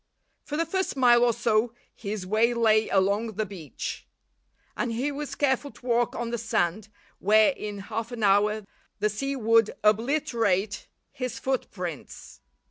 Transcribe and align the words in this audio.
For 0.43 0.57
the 0.57 0.65
first 0.65 0.95
mile 0.97 1.23
or 1.23 1.31
so 1.31 1.75
his 1.93 2.25
way 2.25 2.55
lay 2.55 2.89
along 2.89 3.33
the 3.33 3.45
beach, 3.45 4.07
and 4.75 4.91
he 4.91 5.11
was 5.11 5.35
careful 5.35 5.69
to 5.69 5.85
walk 5.85 6.15
on 6.15 6.31
the 6.31 6.39
sand, 6.39 6.89
where, 7.19 7.51
in 7.51 7.77
half 7.77 8.11
an 8.11 8.23
hour, 8.23 8.65
the 8.97 9.11
sea 9.11 9.35
would 9.35 9.69
obliterate 9.83 10.87
his 11.11 11.37
footprints. 11.37 12.41